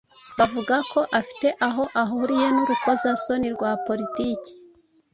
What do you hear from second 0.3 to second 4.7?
Bavuga ko afite aho ahuriye n’urukozasoni rwa politiki.